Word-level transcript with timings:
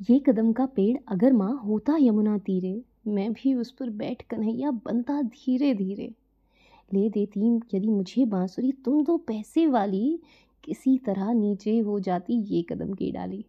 ये 0.00 0.18
कदम 0.18 0.52
का 0.52 0.66
पेड़ 0.66 0.98
अगर 1.08 1.32
माँ 1.32 1.62
होता 1.66 1.96
यमुना 2.00 2.38
तीरे, 2.38 2.82
मैं 3.06 3.32
भी 3.32 3.54
उस 3.54 3.70
पर 3.70 3.90
बैठ 3.90 4.22
कन्हैया 4.22 4.70
बनता 4.70 5.22
धीरे 5.22 5.74
धीरे 5.74 6.14
ले 6.94 7.10
देती 7.10 7.56
यदि 7.74 7.88
मुझे 7.88 8.24
बांसुरी, 8.24 8.72
तुम 8.72 9.04
दो 9.04 9.16
पैसे 9.16 9.66
वाली। 9.66 10.20
किसी 10.64 10.98
तरह 10.98 11.32
नीचे 11.32 11.78
हो 11.78 12.00
जाती 12.00 12.34
ये 12.34 12.62
कदम 12.62 12.92
की 12.92 13.12
डाली। 13.12 13.44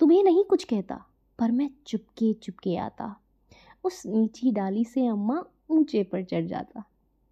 तुम्हें 0.00 0.24
नहीं 0.24 0.44
कुछ 0.44 0.64
कहता, 0.64 1.04
पर 1.38 1.50
मैं 1.50 1.70
चुपके 1.86 2.32
चुपके 2.32 2.76
आता। 2.76 3.16
उस 3.84 4.06
नीची 4.06 4.52
डाली 4.52 4.84
से 4.84 5.06
अम्मा 5.06 5.44
ऊँचे 5.70 6.02
पर 6.02 6.24
चढ़ 6.24 6.44
जाता। 6.44 6.84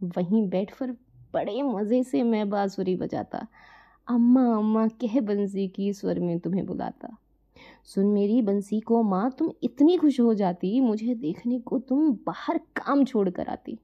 वहीं 0.03 0.49
बैठ 0.49 0.79
पर 0.79 0.91
बड़े 1.35 1.63
मज़े 1.63 2.05
से 2.05 2.23
मैं 2.23 2.51
बांसुरी 2.51 2.97
बजाता। 2.97 3.47
अम्मा 4.09 4.57
अम्मा, 4.57 4.89
कह 4.89 5.21
बंसी 5.21 5.69
की 5.69 5.93
स्वर 5.93 6.21
में 6.21 6.39
तुम्हें 6.39 6.67
बुलाता। 6.67 7.17
सुन 7.85 8.07
मेरी 8.07 8.43
बंसी 8.43 8.81
को, 8.81 9.03
माँ, 9.03 9.31
तुम 9.31 9.53
इतनी 9.63 9.97
खुश 9.97 10.21
हो 10.21 10.35
जाती, 10.35 10.81
मुझे 10.81 11.15
देखने 11.15 11.61
को 11.61 11.79
तुम 11.79 12.13
बाहर 12.13 12.59
काम 12.59 13.05
छोड़ 13.05 13.31
कर 13.31 13.47
आती। 13.47 13.79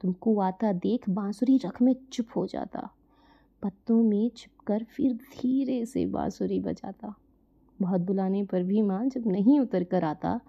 तुमको 0.00 0.40
आता 0.40 0.72
देख 0.72 1.10
बांसुरी 1.10 1.56
रख 1.56 1.82
में 1.82 1.96
चुप 2.12 2.26
हो 2.36 2.46
जाता। 2.46 2.90
पत्तों 3.62 4.02
में 4.02 4.30
छिपकर 4.36 4.84
फिर 4.84 5.12
धीरे 5.12 5.86
से 5.86 6.06
बांसुरी 6.06 6.60
बजाता। 6.60 7.14
बहुत 7.80 8.00
बुलाने 8.00 8.44
पर 8.44 8.62
भी 8.62 8.82
माँ 8.82 9.06
जब 9.06 9.26
नहीं 9.26 9.60
उतर 9.60 9.84
कर 9.84 10.04
आता, 10.04 10.40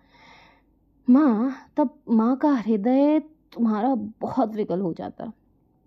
माँ, 1.10 1.56
तब 1.78 2.00
माँ 2.10 2.36
का 2.38 2.52
हृदय 2.52 3.20
तुम्हारा 3.54 3.96
बहुत 3.96 4.56
विकल 4.56 4.80
हो 4.80 4.94
जाता। 4.94 5.32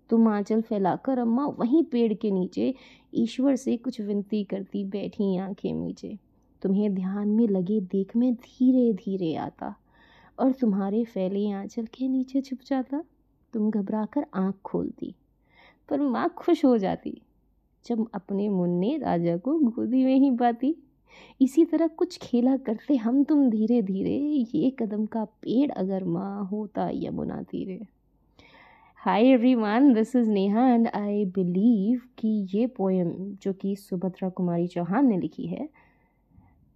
तुम 0.09 0.27
आंचल 0.27 0.61
फैलाकर 0.61 1.19
अम्मा 1.19 1.45
वहीं 1.45 1.83
पेड़ 1.83 2.13
के 2.13 2.31
नीचे 2.31 2.75
ईश्वर 3.13 3.55
से 3.55 3.77
कुछ 3.77 4.01
विनती 4.01 4.43
करती 4.43 4.83
बैठी 4.83 5.37
आँखें 5.37 5.73
नीचे। 5.73 6.28
तुम्हें 6.61 6.93
ध्यान 6.95 7.27
में 7.27 7.47
लगे 7.47 7.79
देख 7.81 8.15
में 8.15 8.33
धीरे 8.35 8.91
धीरे 8.95 9.33
आता 9.37 9.73
और 10.37 10.51
तुम्हारे 10.51 11.03
फैले 11.03 11.49
आंचल 11.51 11.85
के 11.93 12.07
नीचे 12.07 12.41
छुप 12.41 12.59
जाता। 12.65 13.03
तुम 13.53 13.69
घबरा 13.69 14.05
कर 14.05 14.25
आँख 14.35 14.55
खोलती, 14.65 15.13
पर 15.89 16.01
माँ 16.01 16.27
खुश 16.37 16.63
हो 16.65 16.77
जाती 16.77 17.21
जब 17.85 18.05
अपने 18.13 18.47
मुन्ने 18.49 18.97
राजा 18.97 19.37
को 19.37 19.57
गोदी 19.59 20.03
में 20.05 20.15
ही 20.15 20.31
पाती। 20.31 20.75
इसी 21.41 21.63
तरह 21.65 21.87
कुछ 21.87 22.17
खेला 22.21 22.55
करते 22.57 22.95
हम 22.95 23.23
तुम 23.23 23.49
धीरे 23.49 23.81
धीरे 23.81 24.17
ये 24.55 24.69
कदम 24.79 25.05
का 25.05 25.23
पेड़ 25.41 25.71
अगर 25.71 26.03
माँ 26.03 26.45
होता 26.45 26.89
यमुना 26.93 27.41
तीरे। 27.41 27.79
Hi 28.99 29.25
everyone, 29.25 29.93
this 29.93 30.15
is 30.15 30.29
Neha 30.29 30.67
and 30.67 30.87
I 30.87 31.25
believe 31.25 32.01
कि 32.17 32.47
ये 32.53 32.65
पोएम 32.67 33.11
जो 33.43 33.53
कि 33.53 33.75
सुभद्रा 33.75 34.29
कुमारी 34.29 34.67
चौहान 34.67 35.07
ने 35.07 35.17
लिखी 35.17 35.47
है 35.47 35.67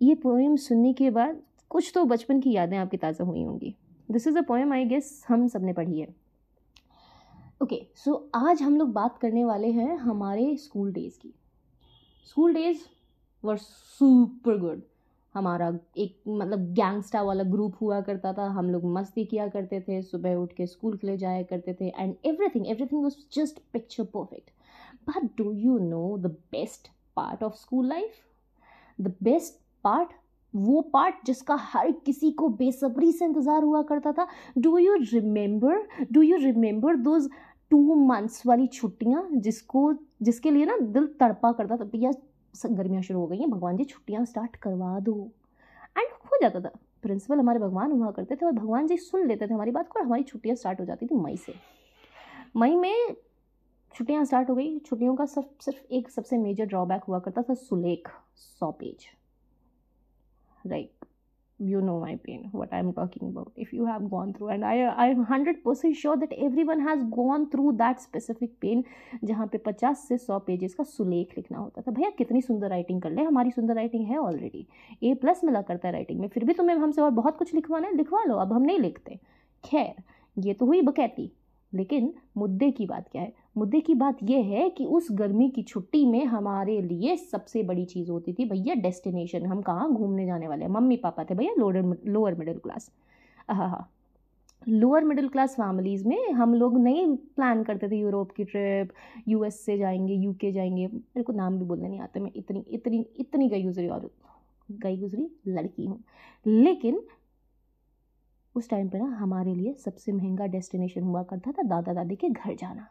ये 0.01 0.15
पोएम 0.15 0.55
सुनने 0.55 0.93
के 0.93 1.09
बाद 1.09 1.41
कुछ 1.71 1.91
तो 1.95 2.03
बचपन 2.05 2.39
की 2.39 2.51
यादें 2.51 2.77
आपकी 2.77 2.97
ताज़ा 2.97 3.25
हुई 3.25 3.43
होंगी। 3.43 3.75
This 4.09 4.27
is 4.27 4.37
a 4.37 4.41
poem 4.41 4.73
I 4.73 4.85
guess 4.85 5.23
हम 5.27 5.47
सबने 5.47 5.73
पढ़ी 5.73 5.99
है। 5.99 6.07
ओके 7.61 7.75
okay, 7.75 7.97
सो 7.97 8.11
so 8.11 8.47
आज 8.47 8.61
हम 8.61 8.77
लोग 8.77 8.91
बात 8.93 9.17
करने 9.17 9.45
वाले 9.45 9.67
हैं 9.71 9.95
हमारे 9.97 10.55
स्कूल 10.57 10.91
डेज़ 10.93 11.19
की। 11.19 11.33
School 12.27 12.53
days 12.53 12.81
were 13.43 13.57
super 13.57 14.57
good 14.57 14.81
हमारा 15.35 15.71
एक 15.97 16.17
मतलब 16.27 16.67
गैंगस्टा 16.73 17.21
वाला 17.21 17.43
ग्रुप 17.43 17.75
हुआ 17.81 18.01
करता 18.01 18.33
था। 18.33 18.47
हम 18.49 18.69
लोग 18.69 18.85
मस्ती 18.93 19.25
किया 19.25 19.47
करते 19.47 19.79
थे। 19.81 20.01
सुबह 20.01 20.35
उठ 20.35 20.53
के 20.53 20.67
स्कूल 20.67 20.97
के 20.97 21.07
लिए 21.07 21.17
जाया 21.17 21.43
करते 21.43 21.73
थे। 21.73 21.87
And 21.89 22.15
everything 22.25 22.67
everything 22.67 23.03
was 23.03 23.15
just 23.35 23.59
picture 23.73 24.03
perfect 24.13 24.51
but 25.09 25.29
do 25.37 25.51
you 25.53 25.77
know 25.79 26.17
the 26.17 26.35
best 26.51 26.87
part 27.15 27.43
of 27.43 27.53
school 27.55 27.87
life 27.87 28.21
the 28.99 29.13
best 29.23 29.61
part, 29.83 30.09
वो 30.53 30.81
पार्ट 30.93 31.25
जिसका 31.25 31.55
हर 31.61 31.91
किसी 32.05 32.31
को 32.31 32.47
बेसब्री 32.49 33.11
से 33.11 33.25
इंतज़ार 33.25 33.63
हुआ 33.63 33.81
करता 33.83 34.11
था। 34.11 34.27
Do 34.57 34.77
you 34.77 34.95
remember 35.03 35.87
do 36.11 36.21
you 36.21 36.37
remember 36.37 36.95
those 36.97 37.29
two 37.71 37.95
months 37.97 38.45
वाली 38.45 38.67
छुट्टियाँ 38.69 39.27
जिसको, 39.33 39.93
जिसके 40.21 40.51
लिए 40.51 40.65
ना 40.65 40.77
दिल 40.79 41.07
तड़पा 41.19 41.51
करता 41.51 41.77
था, 41.77 41.83
भैया 41.83 42.11
गर्मियाँ 42.53 43.01
शुरू 43.03 43.19
हो 43.19 43.27
गई 43.27 43.37
हैं, 43.37 43.49
भगवान 43.49 43.77
जी 43.77 43.83
छुट्टियाँ 43.83 44.25
स्टार्ट 44.25 44.55
करवा 44.55 44.99
दो। 44.99 45.15
एंड 45.95 46.07
हो 46.25 46.37
जाता 46.41 46.59
था। 46.59 46.71
प्रिंसिपल 47.03 47.39
हमारे 47.39 47.59
भगवान 47.59 47.91
हुआ 47.91 48.11
करते 48.11 48.35
थे 48.35 48.45
और 48.45 48.51
भगवान 48.51 48.87
जी 48.87 48.97
सुन 48.97 49.27
लेते 49.27 49.47
थे 49.47 49.53
हमारी 49.53 49.71
बात 49.71 49.87
को 49.87 49.99
और 49.99 50.05
हमारी 50.05 50.23
छुट्टियाँ 50.23 50.55
स्टार्ट 50.55 50.79
हो 50.79 50.85
जाती 50.85 51.05
थी 51.05 51.15
मई 51.15 51.37
से। 51.37 51.53
मई 52.57 52.75
में 52.75 53.15
छुट्टियाँ 53.91 54.23
स्टार्ट 54.25 54.49
हो 54.49 54.55
गई। 54.55 54.77
छुट्टियों 54.79 55.15
का 55.15 55.25
सिर्फ़ 55.25 55.63
सिर्फ़ 55.63 55.93
एक 55.93 56.09
सबसे 56.09 56.37
मेजर 56.37 56.65
ड्रॉबैक 56.65 57.03
हुआ 57.03 57.19
करता 57.19 57.41
था 57.41 57.53
सुलेख, 57.55 58.09
सौ 58.59 58.71
page. 58.71 59.05
Like, 60.67 61.07
you 61.61 61.77
know 61.77 62.03
my 62.03 62.17
pain, 62.17 62.51
what 62.55 62.69
i'm 62.73 62.93
talking 62.93 63.23
about. 63.23 63.49
If 63.63 63.73
you 63.73 63.81
have 63.81 64.09
gone 64.13 64.33
through, 64.33 64.49
and 64.51 64.63
i 64.63 64.75
i'm 65.05 65.25
100% 65.31 65.95
sure 65.95 66.15
that 66.15 66.33
everyone 66.43 66.87
has 66.87 67.19
gone 67.19 67.45
through 67.45 67.77
that 67.77 67.95
specific 67.97 68.47
pain, 68.65 68.83
जहाँ 69.23 69.47
पे 69.47 69.57
50 69.57 69.97
से 70.07 70.17
100 70.17 70.39
पेजेस 70.39 70.75
का 70.75 70.83
सुलेख 70.83 71.37
लिखना 71.37 71.57
होता 71.57 71.81
था। 71.81 71.91
भैया, 71.91 72.09
कितनी 72.09 72.41
सुंदर 72.41 72.69
राइटिंग 72.69 73.01
कर 73.01 73.11
ले, 73.11 73.21
हमारी 73.23 73.51
सुंदर 73.51 73.75
राइटिंग 73.75 74.05
है 74.05 74.17
ऑलरेडी 74.17 74.67
ए 75.03 75.13
प्लस 75.13 75.43
मिला 75.43 75.61
करता 75.61 75.87
है 75.87 75.91
राइटिंग 75.93 76.19
में। 76.19 76.27
फिर 76.27 76.45
भी 76.45 76.53
तुम्हें 76.53 76.77
हमसे 76.77 77.01
और 77.01 77.11
बहुत 77.11 77.37
कुछ 77.37 77.53
लिखवाना 77.53 77.87
है? 77.87 77.95
लिखवा 77.95 78.23
लो, 78.23 78.35
अब 78.35 78.53
हम 78.53 78.61
नहीं 78.61 78.79
लिखते। 78.79 79.19
खैर, 79.65 80.03
ये 80.37 80.53
तो 80.53 80.65
हुई 80.65 80.81
बकैती। 80.81 81.31
लेकिन 81.73 82.13
मुद्दे 82.37 82.71
की 82.71 82.85
बात 82.85 83.09
क्या 83.11 83.21
है? 83.21 83.42
मुद्दे 83.55 83.79
की 83.79 83.93
बात 83.93 84.17
यह 84.23 84.45
है 84.47 84.69
कि 84.69 84.85
उस 84.85 85.07
गर्मी 85.11 85.49
की 85.49 85.63
छुट्टी 85.63 86.05
में 86.05 86.25
हमारे 86.25 86.81
लिए 86.81 87.15
सबसे 87.17 87.63
बड़ी 87.63 87.85
चीज़ 87.85 88.11
होती 88.11 88.33
थी 88.33 88.45
भैया 88.45 88.75
डेस्टिनेशन। 88.75 89.45
हम 89.45 89.61
कहाँ 89.61 89.91
घूमने 89.93 90.25
जाने 90.25 90.47
वाले 90.47 90.65
हैं? 90.65 90.71
मम्मी 90.71 90.97
पापा 90.97 91.23
थे 91.23 91.35
भैया 91.35 91.53
लोअर 91.57 91.97
लोअर 92.05 92.35
मिडिल 92.35 92.57
क्लास। 92.57 92.91
हाँ 93.49 93.69
हाँ। 93.69 93.89
लोअर 94.69 95.03
मिडिल 95.03 95.27
क्लास 95.29 95.53
फैमिलीज़ 95.53 96.07
में 96.07 96.31
हम 96.31 96.53
लोग 96.53 96.77
नहीं 96.77 97.15
प्लान 97.15 97.63
करते 97.63 97.89
थे 97.89 97.97
यूरोप 97.97 98.31
की 98.31 98.43
ट्रिप, 98.43 98.89
यूएस 99.27 99.59
से 99.65 99.77
जाएँगे, 99.77 100.13
यूके 100.13 100.51
जाएँगे। 100.51 100.87
मेरे 100.87 101.23
को 101.23 101.33
नाम 101.33 101.59
भी 101.59 101.65
बोलने 101.65 101.89
नहीं 101.89 101.99
आते, 101.99 102.19
मैं 102.19 102.31
इतनी 102.35 102.65
इतनी 102.69 103.05
इतनी 103.19 103.49
गई 103.49 103.63
गुजरी 103.63 103.87
और 103.87 104.09
गई 104.71 104.97
गुजरी 104.97 105.27
लड़की 105.47 105.85
हूँ। 105.85 106.03
लेकिन 106.47 107.01
उस 108.55 108.69
टाइम 108.69 108.89
पे 108.89 108.97
ना 108.97 109.05
हमारे 109.05 109.55
लिए 109.55 109.73
सबसे 109.73 110.11
महँगा 110.11 110.45
डेस्टिनेशन 110.45 111.03
हुआ 111.03 111.23
करता 111.23 111.51
था 111.51 111.63
दादा 111.63 111.93
दादी 111.93 112.15
के 112.15 112.29
घर 112.29 112.55
जाना। 112.55 112.87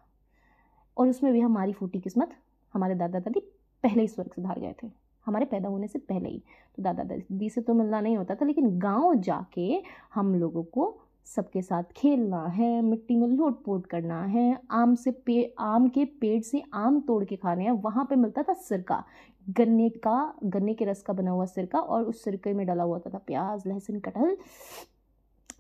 और 0.97 1.09
उसमें 1.09 1.33
भी 1.33 1.41
हमारी 1.41 1.73
फूटी 1.73 2.01
किस्मत 2.01 2.33
हमारे 2.75 2.95
दादा 2.95 3.19
दादी 3.19 3.41
पहले 3.85 4.03
ही 4.03 4.09
स्वर्ग 4.09 4.31
से 4.33 4.43
धार 4.43 4.59
गए 4.61 4.75
थे। 4.83 4.91
हमारे 5.27 5.45
पैदा 5.45 5.69
होने 5.69 5.87
से 5.89 5.99
पहले 5.99 6.29
ही। 6.29 6.43
तो 6.77 6.83
दादा 6.83 7.03
दादी 7.05 7.49
से 7.49 7.61
तो 7.61 7.75
मिलना 7.75 8.01
नहीं 8.01 8.17
होता 8.17 8.35
था, 8.35 8.45
लेकिन 8.45 8.79
गाँव 8.79 9.15
जाके 9.15 9.83
हम 10.15 10.35
लोगों 10.35 10.63
को 10.65 10.97
सबके 11.27 11.63
साथ 11.63 11.83
खेलना 11.97 12.45
है, 12.47 12.81
मिट्टी 12.83 13.17
में 13.17 13.27
लोट 13.29 13.63
पोट 13.65 13.87
करना 13.87 14.23
है, 14.25 14.59
आम 14.71 14.95
से 14.95 15.11
पे, 15.11 15.55
आम 15.59 15.89
के 15.89 16.05
पेड़ 16.21 16.41
से 16.43 16.63
आम 16.75 17.01
तोड़ 17.01 17.25
के 17.25 17.37
खाने 17.37 17.65
हैं। 17.65 17.73
वहाँ 17.73 18.05
पे 18.05 18.17
मिलता 18.17 18.43
था 18.43 18.53
सिरका। 18.53 19.03
गन्ने 19.47 19.89
का, 19.89 20.35
गन्ने 20.45 20.75
के 20.75 20.85
रस 20.85 21.03
का 21.03 21.13
बना 21.13 21.31
हुआ 21.31 21.45
सिरका 21.47 21.79
और 21.79 22.03
उस 22.03 22.23
सिरके 22.25 22.53
में 22.53 22.67
डाला 22.67 22.83
हुआ 22.83 22.95
होता 22.95 23.11
था 23.11 23.19
प्याज, 23.19 23.63
लहसुन, 23.67 23.99
कटहल, 24.01 24.37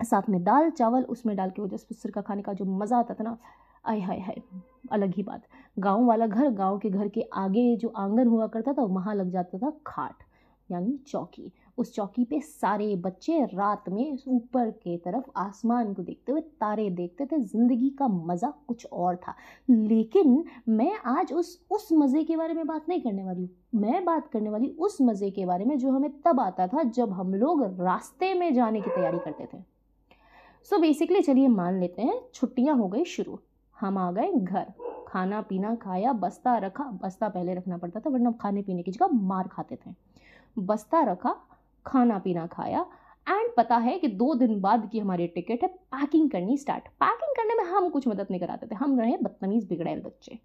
साथ 0.04 0.28
में 0.28 0.42
दाल, 0.44 0.70
चावल, 0.70 1.02
उसमें 1.02 1.36
डाल 1.36 1.50
के 1.50 1.62
वो 1.62 1.68
जैसे 1.68 1.94
सिरका 1.94 2.20
खाने 2.20 2.42
का 2.42 2.52
जो 2.52 2.64
मज़ा 2.64 2.98
आता 2.98 3.14
था 3.14 3.24
ना 3.24 3.36
आय 3.84 4.00
हाय 4.00 4.18
हाय, 4.18 4.36
अलग 4.92 5.14
ही 5.14 5.22
बात। 5.22 5.42
गाँव 5.76 6.04
वाला 6.06 6.26
घर, 6.26 6.48
गाँव 6.50 6.78
के 6.78 6.90
घर 6.90 7.08
के 7.08 7.22
आगे 7.34 7.76
जो 7.76 7.88
आँगन 7.88 8.26
हुआ 8.26 8.46
करता 8.46 8.72
था 8.72 8.82
वहाँ 8.84 9.14
लग 9.14 9.30
जाता 9.30 9.58
था 9.58 9.70
खाट, 9.86 10.22
यानी 10.68 10.96
चौकी। 11.06 11.50
उस 11.78 11.94
चौकी 11.94 12.24
पे 12.24 12.40
सारे 12.40 12.94
बच्चे 12.96 13.44
रात 13.44 13.88
में 13.88 14.18
ऊपर 14.28 14.70
के 14.70 14.96
तरफ़ 14.96 15.30
आसमान 15.38 15.92
को 15.94 16.02
देखते 16.02 16.32
हुए 16.32 16.40
तारे 16.40 16.88
देखते 16.90 17.26
थे, 17.26 17.38
ज़िंदगी 17.38 17.90
का 17.90 18.08
मज़ा 18.08 18.52
कुछ 18.68 18.86
और 18.86 19.16
था। 19.16 19.34
लेकिन 19.68 20.44
मैं 20.68 20.92
आज 21.08 21.32
उस 21.32 21.58
उस 21.70 21.88
मज़े 21.92 22.24
के 22.24 22.36
बारे 22.36 22.54
में 22.54 22.66
बात 22.66 22.88
नहीं 22.88 23.00
करने 23.00 23.24
वाली 23.24 23.50
मैं 23.74 24.04
बात 24.04 24.28
करने 24.32 24.50
वाली 24.50 24.74
उस 24.78 24.98
मज़े 25.02 25.30
के 25.30 25.46
बारे 25.46 25.64
में 25.64 25.78
जो 25.78 25.90
हमें 25.90 26.10
तब 26.24 26.40
आता 26.40 26.66
था, 26.66 26.82
जब 26.82 27.12
हम 27.12 27.34
लोग 27.34 27.62
रास्ते 27.80 28.34
में 28.34 28.52
जाने 28.54 28.80
की 28.80 28.90
तैयारी 28.90 29.18
करते 29.18 29.48
थे। 29.54 29.62
सो 30.70 30.78
बेसिकली 30.78 31.22
चलिए 31.22 31.48
मान 31.50 31.80
लेते 31.80 32.02
हैं, 32.02 32.20
छुट्टियाँ 32.34 32.76
हो 32.76 32.88
गई 32.88 33.04
शुरू। 33.06 33.38
हम 33.82 33.98
आ 33.98 34.10
गए 34.12 34.30
घर। 34.32 34.72
खाना 35.08 35.40
पीना 35.40 35.74
खाया, 35.74 36.12
बस्ता 36.12 36.56
रखा, 36.56 36.84
बस्ता 37.02 37.28
पहले 37.28 37.54
रखना 37.54 37.76
पड़ता 37.76 38.00
था, 38.00 38.10
वरना 38.10 38.30
खाने 38.32 38.62
पीने 38.62 38.82
की 38.82 38.90
जगह 38.90 39.08
मार 39.12 39.48
खाते 39.48 39.76
थे। 39.76 39.94
बस्ता 40.58 41.00
रखा, 41.02 41.34
खाना 41.86 42.18
पीना 42.18 42.46
खाया 42.46 42.84
एंड 43.26 43.50
पता 43.56 43.76
है 43.76 43.98
कि 43.98 44.08
दो 44.08 44.34
दिन 44.34 44.60
बाद 44.60 44.88
की 44.92 44.98
हमारी 44.98 45.26
टिकट 45.26 45.62
है 45.62 45.68
पैकिंग 45.68 46.30
करनी 46.30 46.56
स्टार्ट 46.56 46.88
पैकिंग 47.00 47.36
करने 47.36 47.54
में 47.54 47.70
हम 47.70 47.88
कुछ 47.88 48.08
मदद 48.08 48.26
नहीं 48.30 48.40
कराते 48.40 48.66
थे, 48.66 48.74
हम 48.74 48.98
रहे 49.00 49.16
बदतमीज़ 49.16 49.68
बिगड़े 49.68 49.94
बच्चे। 49.96 50.38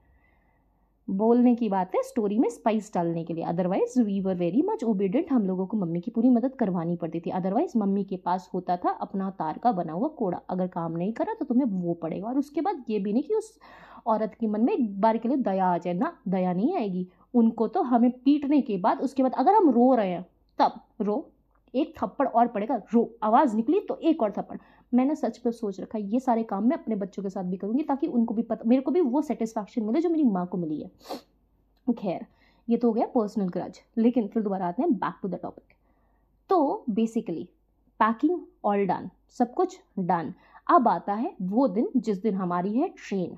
बोलने 1.09 1.55
की 1.55 1.69
बात 1.69 1.95
है 1.95 2.01
स्टोरी 2.03 2.39
में 2.39 2.49
स्पाइस 2.49 2.91
डालने 2.95 3.23
के 3.23 3.33
लिए। 3.33 3.43
Otherwise 3.43 4.01
we 4.01 4.19
were 4.21 4.35
very 4.35 4.61
much 4.61 4.83
obedient 4.83 5.31
हम 5.31 5.47
लोगों 5.47 5.67
को 5.67 5.77
मम्मी 5.77 6.01
की 6.01 6.11
पूरी 6.11 6.29
मदद 6.29 6.55
करवानी 6.55 6.95
पड़ती 6.95 7.19
थी। 7.19 7.29
अदरवाइज़ 7.29 7.77
मम्मी 7.77 8.03
के 8.03 8.17
पास 8.17 8.49
होता 8.53 8.77
था 8.77 8.89
अपना 8.89 9.29
तार 9.29 9.57
का 9.57 9.71
बना 9.71 9.93
हुआ 9.93 10.07
कोड़ा। 10.07 10.41
अगर 10.49 10.67
काम 10.67 10.91
नहीं 10.91 11.13
करा 11.13 11.33
तो 11.33 11.45
तुम्हें 11.45 11.65
वो 11.65 11.93
पड़ेगा। 11.93 12.27
और 12.27 12.37
उसके 12.37 12.61
बाद 12.61 12.83
ये 12.89 12.99
भी 12.99 13.13
नहीं 13.13 13.23
कि 13.23 13.33
उस 13.33 13.59
औरत 14.05 14.35
के 14.39 14.47
मन 14.47 14.61
में 14.61 14.73
एक 14.73 15.01
बार 15.01 15.17
के 15.17 15.27
लिए 15.27 15.37
दया 15.37 15.65
आ 15.65 15.77
जाए। 15.77 15.93
ना, 15.93 16.17
दया 16.27 16.53
नहीं 16.53 16.75
आएगी। 16.75 17.07
उनको 17.33 17.67
तो 17.67 17.81
हमें 17.81 18.11
पीटने 18.11 18.61
के 18.61 18.77
बाद, 18.77 18.99
उसके 18.99 19.23
बाद 19.23 19.33
अगर 19.33 19.53
हम 19.53 19.69
रो 19.69 19.95
रहे 19.95 20.09
हैं, 20.09 20.25
तब 20.59 20.73
रो। 21.01 21.31
एक 21.75 21.93
थप्पड़ 22.01 22.27
और 22.27 22.47
पड़ेगा, 22.47 22.81
रो। 22.93 23.17
आवाज़ 23.23 23.55
निकली 23.55 23.79
तो 23.79 23.99
एक 24.03 24.21
और 24.23 24.31
थप्पड़। 24.31 24.57
मैंने 24.93 25.15
सच 25.15 25.37
पर 25.37 25.51
सोच 25.51 25.79
रखा 25.79 25.97
है 25.97 26.03
ये 26.03 26.19
सारे 26.19 26.43
काम 26.43 26.67
मैं 26.67 26.77
अपने 26.77 26.95
बच्चों 26.95 27.23
के 27.23 27.29
साथ 27.29 27.43
भी 27.43 27.57
करूँगी 27.57 27.83
ताकि 27.83 28.07
उनको 28.07 28.33
भी 28.33 28.41
पता 28.41 28.69
मेरे 28.69 28.81
को 28.81 28.91
भी 28.91 29.01
वो 29.01 29.21
सेटिस्फैक्शन 29.21 29.83
मिले 29.83 30.01
जो 30.01 30.09
मेरी 30.09 30.23
माँ 30.23 30.45
को 30.47 30.57
मिली 30.57 30.81
है। 30.81 31.93
खैर 31.93 32.25
ये 32.67 32.77
तो 32.77 32.87
हो 32.87 32.93
गया 32.93 33.05
पर्सनल 33.05 33.49
ग्रज 33.49 33.79
लेकिन 33.97 34.27
फिर 34.27 34.43
दोबारा 34.43 34.67
आते 34.67 34.81
हैं 34.81 34.93
बैक 34.93 35.19
टू 35.21 35.27
द 35.27 35.39
टॉपिक 35.41 35.75
तो 36.49 36.85
बेसिकली 36.89 37.43
पैकिंग 37.99 38.39
ऑल 38.65 38.85
डन 38.85 39.09
सब 39.37 39.53
कुछ 39.53 39.79
डन 39.99 40.33
अब 40.67 40.87
आता 40.87 41.13
है 41.13 41.35
वो 41.41 41.67
दिन 41.67 41.89
जिस 41.97 42.21
दिन 42.21 42.35
हमारी 42.35 42.73
है 42.73 42.87
ट्रेन 42.97 43.37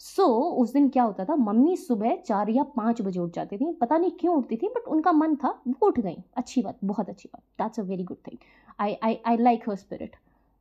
सो 0.00 0.22
so, 0.22 0.62
उस 0.62 0.72
दिन 0.72 0.88
क्या 0.88 1.02
होता 1.02 1.24
था? 1.24 1.34
मम्मी 1.36 1.76
सुबह 1.76 2.14
चार 2.16 2.48
या 2.50 2.62
पाँच 2.76 3.00
बजे 3.02 3.20
उठ 3.20 3.34
जाती 3.34 3.56
थी 3.56 3.72
पता 3.72 3.96
नहीं 3.98 4.10
क्यों 4.10 4.36
उठती 4.36 4.56
थी 4.56 4.68
बट 4.68 4.88
उनका 4.88 5.12
मन 5.12 5.36
था 5.36 5.48
वो 5.68 5.86
उठ 5.86 6.00
गई। 6.00 6.16
अच्छी 6.36 6.62
बात 6.62 6.78
बहुत 6.84 7.08
अच्छी 7.08 7.28
बात 7.32 7.42
that's 7.62 7.80
a 7.80 7.82
very 7.82 8.04
good 8.04 8.16
thing 8.26 8.38
I 8.80 8.96
I 9.02 9.18
I 9.26 9.36
like 9.36 9.68
her 9.68 9.76
spirit 9.76 10.16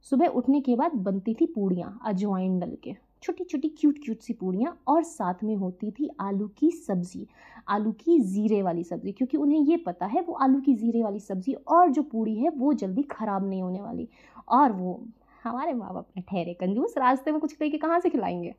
सुबह 0.05 0.27
उठने 0.27 0.61
के 0.61 0.75
बाद 0.75 0.91
बनती 0.97 1.33
थी 1.33 1.45
पूड़ियाँ, 1.45 1.99
अजवाइन 2.05 2.59
डल 2.59 2.77
के। 2.83 2.95
छोटी 3.23 3.43
छोटी 3.43 3.69
क्यूट 3.69 3.97
क्यूट 4.03 4.19
सी 4.19 4.33
पूड़ियाँ 4.33 4.77
और 4.87 5.03
साथ 5.03 5.43
में 5.43 5.55
होती 5.55 5.91
थी 5.91 6.09
आलू 6.19 6.47
की 6.57 6.71
सब्ज़ी, 6.71 7.27
आलू 7.69 7.91
की 7.91 8.19
ज़ीरे 8.19 8.61
वाली 8.61 8.83
सब्ज़ी, 8.83 9.11
क्योंकि 9.11 9.37
उन्हें 9.37 9.59
ये 9.59 9.77
पता 9.77 10.05
है 10.05 10.21
वो 10.21 10.33
आलू 10.33 10.61
की 10.61 10.73
ज़ीरे 10.75 11.03
वाली 11.03 11.19
सब्ज़ी 11.19 11.53
और 11.53 11.89
जो 11.89 12.03
पूड़ी 12.03 12.35
है 12.35 12.49
वो 12.49 12.73
जल्दी 12.73 13.03
ख़राब 13.03 13.47
नहीं 13.49 13.61
होने 13.61 13.81
वाली। 13.81 14.07
और 14.49 14.71
वो 14.71 14.99
हमारे 15.43 15.73
माँ 15.73 15.93
बाप 15.93 16.07
ने 16.17 16.23
ठहरे 16.29 16.53
कंजूस, 16.53 16.97
रास्ते 16.97 17.31
में 17.31 17.39
कुछ 17.41 17.55
लेके 17.61 17.77
कहाँ 17.77 17.99
से 17.99 18.09
खिलाएँगे? 18.09 18.53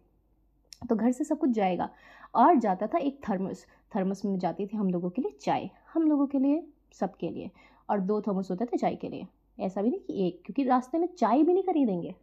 तो 0.89 0.97
घर 0.97 1.13
से 1.13 1.25
सब 1.25 1.39
कुछ 1.39 1.51
जाएगा। 1.51 1.89
और 2.35 2.55
जाता 2.55 2.87
था 2.87 2.99
एक 2.99 3.21
थर्मस 3.29 3.67
थर्मस 3.97 4.25
में 4.25 4.39
जाती 4.39 4.67
थी 4.67 4.77
हम 4.77 4.91
लोगों 4.91 5.11
के 5.11 5.23
लिए 5.23 5.37
चाय, 5.41 5.71
हम 5.95 6.09
लोगों 6.09 6.27
के 6.27 6.39
लिए, 6.39 6.63
सबके 6.93 7.31
लिए। 7.31 7.51
और 7.91 8.01
दो 8.01 8.21
थर्मस 8.21 8.51
होते 8.51 8.65
थे 8.65 8.77
चाय 8.77 8.97
के 8.97 9.09
लिए। 9.09 9.27
ऐसा 9.61 9.83
भी 9.83 9.91
नहीं 9.91 10.01
कि 10.01 10.27
एक, 10.27 10.43
क्योंकि 10.45 10.65
रास्ते 10.65 10.99
में 10.99 11.07
चाय 11.07 11.43
भी 11.43 11.53
नहीं 11.53 11.63
खरीदेंगे। 11.63 12.15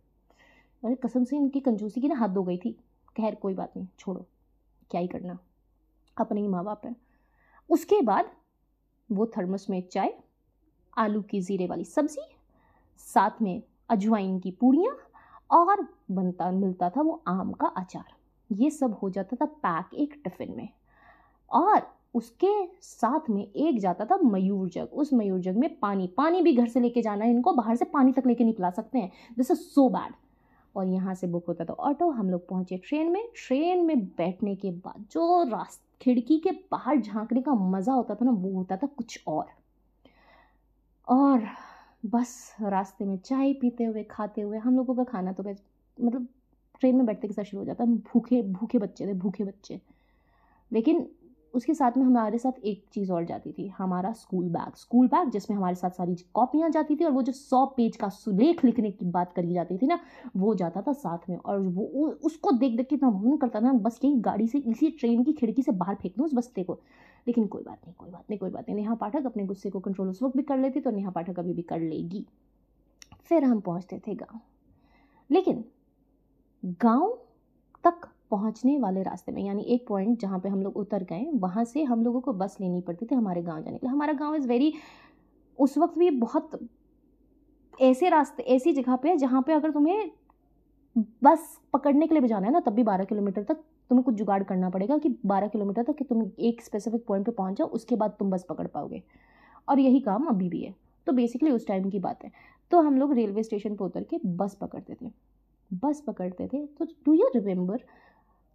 अरे, 0.86 0.96
कसम 0.96 1.24
से 1.24 1.38
इनकी 1.38 1.60
कंजूसी 1.60 2.02
की 2.02 2.08
ना 2.08 2.16
हद 2.16 2.38
हो 2.38 2.44
गई 2.44 2.58
थी। 2.58 2.72
खैर, 3.18 3.36
कोई 3.36 3.54
बात 3.54 3.78
नहीं, 3.78 3.88
छोड़ो। 4.00 4.26
क्या 4.92 5.02
ही 5.02 5.08
करना? 5.08 5.40
अपने 6.18 6.42
ही 6.42 6.48
माँ 6.48 6.64
बाप 6.64 6.86
है। 6.86 6.96
उसके 7.70 8.02
बाद 8.02 8.32
वो 9.12 9.26
थर्मस 9.26 9.70
में 9.70 9.88
चाय, 9.88 10.14
आलू 10.98 11.22
की 11.22 11.42
ज़ीरे 11.42 11.68
वाली 11.68 11.86
सब्ज़ी, 11.86 12.22
साथ 12.98 13.42
में 13.42 13.64
अजवाइन 13.90 14.40
की 14.40 14.52
पूड़ियाँ 14.52 14.98
और 15.52 15.88
बनता, 16.12 16.52
मिलता 16.52 16.90
था 16.90 17.02
वो 17.02 17.24
आम 17.28 17.52
का 17.52 17.68
अचार। 17.68 18.14
ये 18.52 18.72
सब 18.72 18.94
हो 18.94 19.10
जाता 19.10 19.38
था 19.42 19.46
पैक 19.46 19.86
एक 19.94 20.22
टिफ़िन 20.24 20.56
में। 20.58 20.70
और 21.52 21.99
उसके 22.14 22.54
साथ 22.82 23.30
में 23.30 23.44
एक 23.44 23.80
जाता 23.80 24.06
था 24.06 24.18
मयूर 24.24 24.70
जग। 24.70 24.90
उस 24.94 25.14
मयूर 25.14 25.40
जग 25.40 25.58
में 25.58 25.70
पानी 25.80 26.08
पानी 26.18 26.42
भी 26.42 26.54
घर 26.54 26.68
से 26.68 26.80
लेके 26.80 27.02
जाना 27.02 27.26
है 27.26 27.32
इनको, 27.32 27.54
बाहर 27.54 27.76
से 27.76 27.86
पानी 27.86 28.12
तक 28.12 28.28
लेके 28.28 28.44
नहीं 28.44 28.54
पिला 28.54 28.70
सकते 28.72 29.00
हैं। 29.00 29.12
दिस 29.38 29.52
इज़ 29.52 29.60
सो 29.60 29.88
बैड 29.90 30.14
और 30.76 30.88
यहाँ 30.88 31.16
से 31.16 31.28
बुक 31.28 31.46
होता 31.48 31.66
था 31.66 31.74
ऑटो 31.74 32.10
हम 32.12 32.30
लोग 32.30 32.48
पहुँचे 32.50 32.78
ट्रेन 32.78 33.12
में। 33.12 33.24
ट्रेन 33.38 33.86
में 33.86 34.00
बैठने 34.00 34.56
के 34.56 34.72
बाद 34.72 35.06
जो 35.12 35.44
रास्ते 35.44 35.88
खिड़की 36.02 36.38
के 36.40 36.52
बाहर 36.72 37.00
झांकने 37.00 37.42
का 37.42 37.54
मज़ा 37.54 37.94
होता 37.94 38.16
था 38.16 38.26
ना, 38.26 38.32
वो 38.32 38.52
होता 38.52 38.76
था 38.78 38.88
कुछ 38.88 39.24
और। 39.28 39.46
और 41.08 41.48
बस 42.06 42.56
रास्ते 42.62 43.06
में 43.06 43.18
चाय 43.18 43.54
पीते 43.54 43.84
हुए, 43.84 44.04
खाते 44.04 44.42
हुए, 44.42 44.58
हम 44.58 44.76
लोगों 44.78 44.96
का 44.96 45.04
खाना 45.04 45.32
तो 45.32 45.44
मतलब 45.44 46.28
ट्रेन 46.82 46.96
में 46.96 47.06
बैठते 47.06 47.28
के 47.28 47.34
साथ 47.34 47.44
शुरू 47.44 47.62
हो 47.62 47.66
जाता 47.66 47.84
है। 47.84 47.96
भूखे 48.08 48.42
भूखे 48.44 48.78
बच्चे 48.78 49.08
थे, 49.08 49.14
भूखे 49.14 49.44
बच्चे। 49.44 49.80
लेकिन 50.72 51.08
उसके 51.54 51.74
साथ 51.74 51.92
में 51.98 52.04
हमारे 52.06 52.38
साथ 52.38 52.60
एक 52.64 52.84
चीज़ 52.94 53.12
और 53.12 53.26
जाती 53.26 53.52
थी, 53.52 53.68
हमारा 53.68 54.12
स्कूल 54.12 54.46
बैग 54.46 54.76
स्कूल 54.76 55.08
बैग 55.08 55.30
जिसमें 55.30 55.58
हमारे 55.58 55.76
साथ 55.76 55.90
सारी 55.90 56.16
कॉपियाँ 56.34 56.70
जाती 56.70 56.96
थी 56.96 57.06
और 57.06 57.12
वो 57.12 57.22
जो 57.22 57.32
सौ 57.32 57.66
पेज 57.66 57.96
का 57.96 58.10
सुलेख 58.10 58.66
लिखने 58.66 58.92
की 58.92 59.06
बात 59.06 59.34
करी 59.34 59.54
जाती 59.54 59.78
थी 59.78 59.88
ना, 59.88 60.00
वो 60.38 60.56
जाता 60.56 60.82
था 60.82 60.94
साथ 60.94 61.30
में। 61.30 61.38
और 61.38 61.60
वो 61.60 61.84
उसको 62.24 62.52
देख 62.52 62.78
देख 62.78 62.88
के 62.88 62.96
इतना 62.96 63.10
मन 63.10 63.38
करता 63.38 63.62
था, 63.62 63.74
बस 63.74 64.00
यही 64.04 64.20
गाड़ी 64.20 64.48
से, 64.48 64.58
इसी 64.58 64.90
ट्रेन 64.90 65.24
की 65.24 65.34
खिड़की 65.34 65.62
से 65.62 65.72
बाहर 65.72 65.96
फेंक 65.96 66.14
दूँ 66.18 66.26
उस 66.26 66.34
बस्ते 66.34 66.64
को। 66.64 66.80
लेकिन 67.28 67.48
कोई 67.48 67.64
बात 67.64 67.78
नहीं, 67.86 67.94
कोई 67.94 68.10
बात 68.10 68.24
नहीं, 68.30 68.40
कोई 68.40 68.50
बात 68.50 68.70
नहीं। 68.70 68.76
नेहा 68.76 68.96
पाठक 68.96 69.26
अपने 69.26 69.46
गुस्से 69.46 69.70
को 69.70 69.80
कंट्रोल 69.80 70.10
उस 70.10 70.24
वक्त 70.24 70.38
भी 70.38 70.44
कर 70.44 70.58
लेती 70.58 70.80
तो 70.80 70.92
नेहा 70.92 71.10
पाठक 71.10 71.40
अभी 71.40 71.54
भी 71.54 71.62
कर 71.62 71.80
लेगी। 71.80 72.26
फिर 73.24 73.44
हम 73.44 73.60
पहुँचते 73.60 74.02
थे 74.08 74.16
गाँव। 74.16 74.40
लेकिन 75.32 75.66
गाँव 76.66 77.20
तक 77.84 78.08
पहुँचने 78.32 78.78
वाले 78.78 79.04
रास्ते 79.04 79.32
में, 79.32 79.44
यानी 79.44 79.64
एक 79.64 79.88
पॉइंट 79.88 80.20
जहाँ 80.20 80.40
पे 80.40 80.50
हम 80.50 80.62
लोग 80.62 80.78
उतर 80.78 81.04
गए, 81.04 81.30
वहाँ 81.34 81.64
से 81.64 81.84
हम 81.84 82.04
लोगों 82.04 82.22
को 82.22 82.34
बस 82.34 82.58
लेनी 82.62 82.82
पड़ती 82.82 83.06
थी 83.06 83.16
हमारे 83.16 83.42
गाँव 83.42 83.64
जाने 83.64 83.78
के 83.78 83.88
लिए। 83.88 83.94
हमारा 83.94 84.14
गाँव 84.14 84.36
इज़ 84.36 84.48
वेरी 84.48 84.74
उस 85.60 85.78
वक्त 85.78 85.98
भी 85.98 86.10
बहुत 86.10 86.70
ऐसे 87.82 88.10
रास्ते, 88.10 88.44
ऐसी 88.44 88.74
जगह 88.74 88.96
पे 88.96 89.10
है 89.10 89.18
जहाँ 89.18 89.42
पे 89.42 89.54
अगर 89.54 89.72
तुम्हें 89.72 90.12
बस 91.24 91.60
पकड़ने 91.74 92.08
के 92.08 92.16
लिए 92.16 92.22
भी 92.22 92.28
जाना 92.28 92.48
है 92.48 92.54
ना, 92.54 92.60
तब 92.60 92.74
भी 92.74 92.84
बारह 92.84 93.04
किलोमीटर 93.04 93.44
तक 93.44 93.64
तुम्हें 93.90 94.04
कुछ 94.04 94.16
जुगाड़ 94.16 94.44
करना 94.44 94.70
पड़ेगा 94.70 94.98
कि 94.98 95.20
बारह 95.26 95.48
किलोमीटर 95.48 95.84
तक 95.84 95.96
कि 95.96 96.04
तुम 96.04 96.32
एक 96.40 96.62
स्पेसिफिक 96.62 97.06
पॉइंट 97.06 97.26
पे 97.26 97.32
पहुँच 97.32 97.58
जाओ, 97.58 97.68
उसके 97.68 97.96
बाद 97.96 98.16
तुम 98.20 98.30
बस 98.30 98.46
पकड़ 98.50 98.68
पाओगे। 98.68 99.04
और 99.70 99.80
यही 99.80 100.00
काम 100.00 100.26
अभी 100.26 100.50
भी 100.50 100.62
है। 100.62 100.76
तो 101.08 101.14
बेसिकली 101.14 101.52
उस 101.52 101.68
टाइम 101.68 101.90
की 101.90 102.00
बात 102.00 102.24
है। 102.24 102.32
तो 102.72 102.82
हम 102.82 102.98
लोग 102.98 103.14
रेलवे 103.14 103.44
स्टेशन 103.44 103.76
पर 103.76 103.86
उतर 103.86 104.04
के 104.04 104.20
बस 104.26 104.56
पकड़ते 104.56 104.94
थे। 104.94 105.12
बस 105.74 106.04
पकड़ते 106.08 106.48
थे। 106.48 106.66
तो 106.66 106.86
डू 106.86 107.14
यू 107.14 107.28
रिमेंबर 107.36 107.84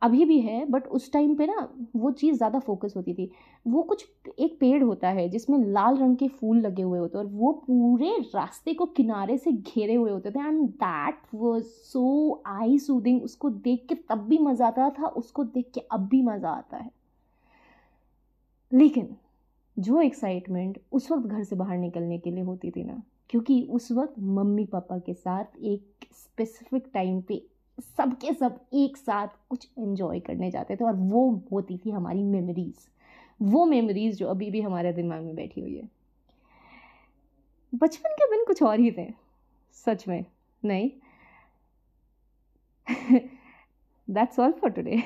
अभी 0.02 0.24
भी 0.24 0.38
है 0.40 0.64
बट 0.66 0.86
उस 0.88 1.10
टाइम 1.12 1.34
पे 1.34 1.46
ना 1.46 1.68
वो 1.96 2.10
चीज़ 2.12 2.36
ज़्यादा 2.36 2.58
फोकस 2.58 2.92
होती 2.96 3.14
थी। 3.14 3.30
वो 3.66 3.82
कुछ 3.82 4.04
एक 4.38 4.56
पेड़ 4.60 4.82
होता 4.82 5.08
है 5.08 5.28
जिसमें 5.28 5.58
लाल 5.66 5.96
रंग 5.96 6.16
के 6.16 6.28
फूल 6.30 6.58
लगे 6.60 6.82
हुए 6.82 6.98
होते 6.98 7.18
और 7.18 7.26
वो 7.26 7.52
पूरे 7.66 8.10
रास्ते 8.34 8.74
को 8.74 8.86
किनारे 8.96 9.36
से 9.38 9.52
घेरे 9.52 9.94
हुए 9.94 10.10
होते 10.10 10.30
थे 10.30 10.38
and 10.38 10.68
that 10.68 11.20
was 11.34 11.64
so 11.64 12.42
I 12.46 12.78
soothing 12.78 13.22
उसको 13.22 13.50
देख 13.50 13.86
के 13.88 13.94
तब 14.10 14.26
भी 14.28 14.38
मज़ा 14.38 14.66
आता 14.66 14.90
था, 14.90 15.06
उसको 15.06 15.44
देख 15.44 15.70
के 15.74 15.80
अब 15.82 16.06
भी 16.08 16.22
मज़ा 16.22 16.50
आता 16.50 16.76
है। 16.76 16.90
लेकिन 18.72 19.08
जो 19.76 20.00
एक्साइटमेंट 20.00 20.78
उस 20.92 21.10
वक्त 21.10 21.26
घर 21.26 21.42
से 21.44 21.56
बाहर 21.56 21.78
निकलने 21.78 22.18
के 22.18 22.30
लिए 22.30 22.44
होती 22.44 22.70
थी 22.70 22.84
ना, 22.84 23.02
क्योंकि 23.30 23.62
उस 23.70 23.90
वक्त 23.92 24.14
मम्मी 24.20 24.64
पापा 24.66 24.98
के 24.98 25.14
साथ 25.14 25.58
एक 25.58 26.06
स्पेसिफिक 26.14 26.90
टाइम 26.94 27.20
पे 27.20 27.42
सबके 27.78 28.32
सब 28.34 28.58
एक 28.72 28.96
साथ 28.96 29.28
कुछ 29.48 29.68
इन्जॉय 29.78 30.20
करने 30.20 30.50
जाते 30.50 30.76
थे 30.76 30.84
और 30.84 30.94
वो 30.94 31.42
होती 31.52 31.78
थी 31.78 31.90
हमारी 31.90 32.22
मेमोरीज 32.22 32.88
वो 33.42 33.64
मेमोरीज 33.66 34.16
जो 34.16 34.26
अभी 34.26 34.50
भी 34.50 34.60
हमारे 34.60 34.92
दिमाग 34.92 35.22
में 35.22 35.34
बैठी 35.34 35.60
हुई 35.60 35.76
है। 35.76 35.88
बचपन 37.72 38.14
के 38.14 38.30
दिन 38.30 38.44
कुछ 38.44 38.62
और 38.62 38.80
ही 38.80 38.90
थे, 38.92 39.06
सच 39.86 40.06
में, 40.08 40.24
नहीं? 40.62 40.90
That's 44.08 44.38
all 44.38 44.52
for 44.52 44.70
today 44.70 45.02